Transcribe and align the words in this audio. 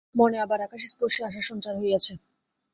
মনে 0.15 0.37
আবার 0.39 0.59
আকাশম্পর্শী 0.61 1.19
আশার 1.27 1.45
সঞ্চার 1.49 1.73
হইয়াছে। 1.81 2.13